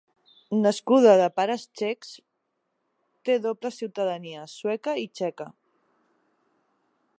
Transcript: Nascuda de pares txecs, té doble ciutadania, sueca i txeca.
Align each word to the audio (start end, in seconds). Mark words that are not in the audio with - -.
Nascuda 0.59 1.11
de 1.19 1.27
pares 1.39 1.65
txecs, 1.81 2.15
té 3.29 3.37
doble 3.45 3.73
ciutadania, 3.77 4.49
sueca 4.57 4.99
i 5.05 5.07
txeca. 5.19 5.51